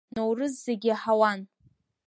[0.15, 1.39] Ноурыз зегь иаҳауан.